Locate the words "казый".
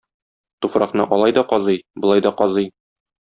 1.51-1.79, 2.43-2.69